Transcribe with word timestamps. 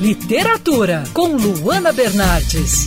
Literatura, 0.00 1.04
com 1.12 1.36
Luana 1.36 1.92
Bernardes. 1.92 2.86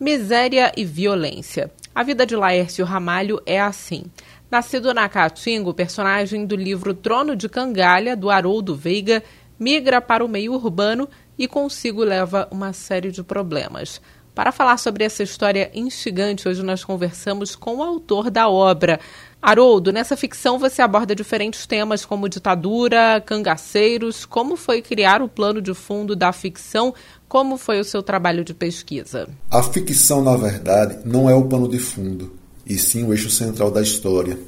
Miséria 0.00 0.72
e 0.74 0.82
violência. 0.82 1.70
A 1.94 2.02
vida 2.02 2.24
de 2.24 2.34
Laércio 2.34 2.86
Ramalho 2.86 3.42
é 3.44 3.60
assim. 3.60 4.04
Nascido 4.50 4.94
na 4.94 5.06
Caatinga, 5.10 5.68
o 5.68 5.74
personagem 5.74 6.46
do 6.46 6.56
livro 6.56 6.94
Trono 6.94 7.36
de 7.36 7.50
Cangalha, 7.50 8.16
do 8.16 8.30
Haroldo 8.30 8.74
Veiga, 8.74 9.22
migra 9.60 10.00
para 10.00 10.24
o 10.24 10.28
meio 10.28 10.54
urbano 10.54 11.06
e 11.38 11.46
consigo 11.46 12.02
leva 12.02 12.48
uma 12.50 12.72
série 12.72 13.12
de 13.12 13.22
problemas. 13.22 14.00
Para 14.36 14.52
falar 14.52 14.76
sobre 14.76 15.02
essa 15.02 15.22
história 15.22 15.70
instigante, 15.72 16.46
hoje 16.46 16.62
nós 16.62 16.84
conversamos 16.84 17.56
com 17.56 17.76
o 17.76 17.82
autor 17.82 18.30
da 18.30 18.50
obra. 18.50 19.00
Haroldo, 19.40 19.90
nessa 19.90 20.14
ficção 20.14 20.58
você 20.58 20.82
aborda 20.82 21.14
diferentes 21.14 21.66
temas 21.66 22.04
como 22.04 22.28
ditadura, 22.28 23.18
cangaceiros. 23.24 24.26
Como 24.26 24.54
foi 24.54 24.82
criar 24.82 25.22
o 25.22 25.28
plano 25.28 25.62
de 25.62 25.72
fundo 25.72 26.14
da 26.14 26.34
ficção? 26.34 26.92
Como 27.26 27.56
foi 27.56 27.80
o 27.80 27.84
seu 27.84 28.02
trabalho 28.02 28.44
de 28.44 28.52
pesquisa? 28.52 29.26
A 29.50 29.62
ficção, 29.62 30.22
na 30.22 30.36
verdade, 30.36 30.98
não 31.02 31.30
é 31.30 31.34
o 31.34 31.46
pano 31.46 31.66
de 31.66 31.78
fundo, 31.78 32.36
e 32.66 32.76
sim 32.76 33.04
o 33.04 33.14
eixo 33.14 33.30
central 33.30 33.70
da 33.70 33.80
história. 33.80 34.38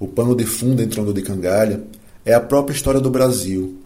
O 0.00 0.08
pano 0.08 0.34
de 0.34 0.44
fundo 0.44 0.82
em 0.82 0.88
Trono 0.88 1.14
de 1.14 1.22
Cangalha 1.22 1.84
é 2.24 2.34
a 2.34 2.40
própria 2.40 2.74
história 2.74 3.00
do 3.00 3.10
Brasil, 3.10 3.78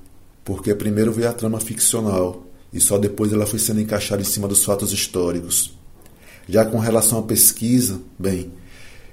porque 0.42 0.74
primeiro 0.74 1.12
veio 1.12 1.28
a 1.28 1.34
trama 1.34 1.60
ficcional, 1.60 2.42
e 2.74 2.80
só 2.80 2.98
depois 2.98 3.32
ela 3.32 3.46
foi 3.46 3.60
sendo 3.60 3.80
encaixada 3.80 4.20
em 4.20 4.24
cima 4.24 4.48
dos 4.48 4.64
fatos 4.64 4.92
históricos. 4.92 5.78
Já 6.48 6.64
com 6.64 6.78
relação 6.78 7.20
à 7.20 7.22
pesquisa, 7.22 8.00
bem, 8.18 8.50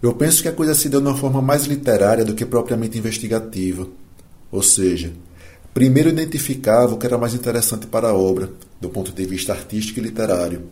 eu 0.01 0.13
penso 0.13 0.41
que 0.41 0.47
a 0.47 0.51
coisa 0.51 0.73
se 0.73 0.89
deu 0.89 0.99
de 0.99 1.07
uma 1.07 1.15
forma 1.15 1.43
mais 1.43 1.65
literária 1.65 2.25
do 2.25 2.33
que 2.33 2.43
propriamente 2.43 2.97
investigativa. 2.97 3.87
Ou 4.51 4.63
seja, 4.63 5.13
primeiro 5.75 6.09
identificava 6.09 6.95
o 6.95 6.97
que 6.97 7.05
era 7.05 7.19
mais 7.19 7.35
interessante 7.35 7.85
para 7.85 8.09
a 8.09 8.13
obra, 8.15 8.49
do 8.81 8.89
ponto 8.89 9.11
de 9.11 9.25
vista 9.25 9.53
artístico 9.53 9.99
e 9.99 10.03
literário. 10.03 10.63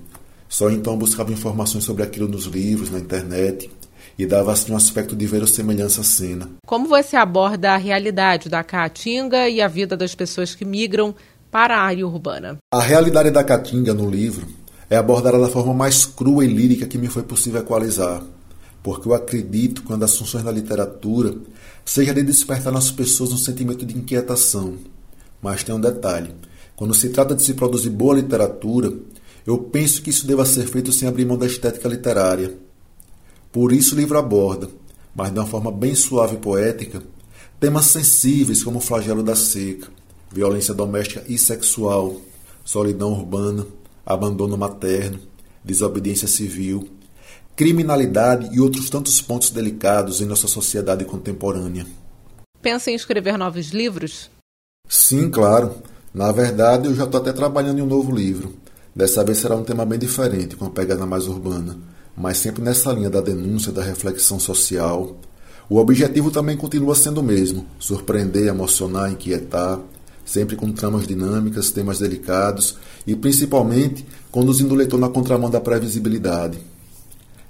Só 0.50 0.72
então 0.72 0.98
buscava 0.98 1.32
informações 1.32 1.84
sobre 1.84 2.02
aquilo 2.02 2.28
nos 2.28 2.46
livros, 2.46 2.90
na 2.90 2.98
internet, 2.98 3.70
e 4.18 4.26
dava 4.26 4.52
assim 4.52 4.74
um 4.74 4.76
aspecto 4.76 5.16
de 5.16 5.28
verossemelhança 5.28 6.02
à 6.02 6.04
cena. 6.04 6.50
Como 6.66 6.88
você 6.88 7.16
aborda 7.16 7.72
a 7.72 7.78
realidade 7.78 8.50
da 8.50 8.64
Caatinga 8.64 9.48
e 9.48 9.62
a 9.62 9.68
vida 9.68 9.96
das 9.96 10.16
pessoas 10.16 10.56
que 10.56 10.66
migram 10.66 11.16
para 11.52 11.78
a 11.78 11.84
área 11.84 12.06
urbana. 12.06 12.58
A 12.74 12.82
realidade 12.82 13.32
da 13.32 13.44
Caatinga 13.44 13.94
no 13.94 14.10
livro 14.10 14.48
é 14.90 14.96
abordada 14.96 15.40
da 15.40 15.48
forma 15.48 15.74
mais 15.74 16.06
crua 16.06 16.46
e 16.46 16.48
lírica 16.48 16.88
que 16.88 16.98
me 16.98 17.08
foi 17.08 17.24
possível 17.24 17.62
equalizar, 17.62 18.24
porque 18.84 19.08
eu 19.08 19.14
acredito 19.14 19.84
que 19.84 19.90
uma 19.90 19.98
das 19.98 20.16
funções 20.18 20.44
da 20.44 20.52
literatura 20.52 21.36
seja 21.86 22.14
de 22.14 22.24
despertar 22.24 22.72
nas 22.72 22.92
pessoas 22.92 23.32
um 23.32 23.38
sentimento 23.38 23.86
de 23.86 23.98
inquietação. 23.98 24.78
Mas 25.42 25.64
tem 25.64 25.74
um 25.74 25.82
detalhe: 25.82 26.34
quando 26.76 26.94
se 26.94 27.10
trata 27.10 27.36
de 27.36 27.44
se 27.44 27.54
produzir 27.54 27.90
boa 27.90 28.16
literatura, 28.16 28.94
eu 29.46 29.58
penso 29.58 30.02
que 30.02 30.10
isso 30.10 30.28
deva 30.28 30.46
ser 30.46 30.68
feito 30.68 30.92
sem 30.92 31.08
abrir 31.08 31.26
mão 31.26 31.38
da 31.38 31.46
estética 31.46 31.88
literária. 31.88 32.56
Por 33.52 33.72
isso 33.72 33.96
o 33.96 33.98
livro 33.98 34.18
aborda, 34.18 34.70
mas 35.16 35.32
de 35.32 35.40
uma 35.40 35.48
forma 35.48 35.72
bem 35.72 35.96
suave 35.96 36.36
e 36.36 36.40
poética, 36.40 37.02
temas 37.60 37.86
sensíveis 37.88 38.64
como 38.64 38.78
o 38.78 38.82
flagelo 38.82 39.24
da 39.24 39.36
seca, 39.36 39.88
violência 40.32 40.74
doméstica 40.74 41.24
e 41.28 41.38
sexual, 41.38 42.22
solidão 42.64 43.12
urbana, 43.12 43.66
abandono 44.06 44.58
materno, 44.58 45.20
desobediência 45.64 46.28
civil, 46.28 46.90
criminalidade 47.56 48.50
e 48.56 48.60
outros 48.60 48.90
tantos 48.90 49.22
pontos 49.22 49.50
delicados 49.50 50.22
em 50.22 50.26
nossa 50.26 50.48
sociedade 50.48 51.04
contemporânea. 51.06 51.86
Pensa 52.62 52.92
em 52.92 52.96
escrever 52.96 53.38
novos 53.38 53.70
livros? 53.70 54.30
Sim, 54.88 55.30
claro. 55.30 55.76
Na 56.14 56.32
verdade, 56.32 56.88
eu 56.88 56.96
já 56.96 57.04
estou 57.04 57.22
até 57.22 57.32
trabalhando 57.32 57.80
em 57.80 57.82
um 57.82 57.88
novo 57.88 58.16
livro. 58.16 58.54
Dessa 58.96 59.24
vez 59.24 59.38
será 59.38 59.56
um 59.56 59.64
tema 59.64 59.86
bem 59.86 60.00
diferente, 60.00 60.56
com 60.56 60.66
uma 60.66 60.72
pegada 60.72 61.06
mais 61.06 61.28
urbana, 61.28 61.78
mas 62.18 62.38
sempre 62.38 62.62
nessa 62.62 62.92
linha 62.92 63.10
da 63.10 63.22
denúncia, 63.22 63.72
da 63.72 63.84
reflexão 63.84 64.40
social. 64.40 65.16
O 65.70 65.78
objetivo 65.78 66.32
também 66.32 66.58
continua 66.58 66.96
sendo 66.96 67.20
o 67.20 67.24
mesmo: 67.24 67.66
surpreender, 67.78 68.48
emocionar, 68.48 69.12
inquietar, 69.12 69.80
sempre 70.30 70.56
com 70.56 70.72
tramas 70.72 71.08
dinâmicas, 71.08 71.72
temas 71.72 72.00
delicados 72.00 72.78
e 73.06 73.16
principalmente 73.16 74.06
conduzindo 74.32 74.74
o 74.74 74.78
leitor 74.78 75.00
na 75.00 75.10
contramão 75.10 75.50
da 75.50 75.60
previsibilidade. 75.60 76.60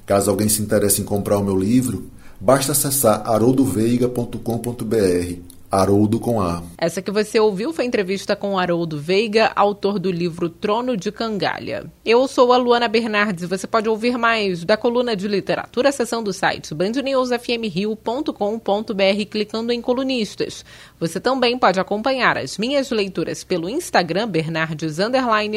Caso 0.05 0.29
alguém 0.29 0.47
se 0.47 0.61
interesse 0.61 1.01
em 1.01 1.05
comprar 1.05 1.37
o 1.37 1.43
meu 1.43 1.59
livro, 1.59 2.09
basta 2.39 2.71
acessar 2.71 3.29
haroldoveiga.com.br 3.29 5.58
Haroldo 5.71 6.19
com 6.19 6.41
A. 6.41 6.63
Essa 6.77 7.01
que 7.01 7.11
você 7.11 7.39
ouviu 7.39 7.71
foi 7.71 7.85
entrevista 7.85 8.35
com 8.35 8.57
Haroldo 8.57 8.99
Veiga, 8.99 9.51
autor 9.55 9.99
do 9.99 10.11
livro 10.11 10.49
Trono 10.49 10.97
de 10.97 11.11
Cangalha. 11.11 11.85
Eu 12.03 12.27
sou 12.27 12.51
a 12.51 12.57
Luana 12.57 12.87
Bernardes 12.87 13.43
e 13.43 13.47
você 13.47 13.67
pode 13.67 13.87
ouvir 13.87 14.17
mais 14.17 14.63
da 14.63 14.75
coluna 14.75 15.15
de 15.15 15.27
literatura, 15.27 15.91
seção 15.91 16.23
do 16.23 16.33
site 16.33 16.73
bandnewsfmrio.com.br 16.73 19.25
clicando 19.29 19.71
em 19.71 19.81
colunistas. 19.81 20.65
Você 20.99 21.19
também 21.19 21.57
pode 21.57 21.79
acompanhar 21.79 22.37
as 22.37 22.57
minhas 22.57 22.89
leituras 22.89 23.43
pelo 23.43 23.69
Instagram 23.69 24.27
Bernardes 24.27 24.97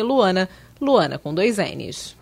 Luana, 0.03 0.49
Luana 0.81 1.19
com 1.19 1.33
dois 1.33 1.57
N's. 1.57 2.22